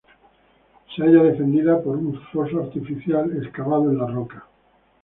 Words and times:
Se 0.95 1.03
halla 1.03 1.21
defendida 1.21 1.79
por 1.83 1.95
un 1.95 2.19
foso 2.31 2.63
artificial, 2.63 3.37
excavado 3.37 3.91
en 3.91 3.99
la 3.99 4.07
roca. 4.07 4.47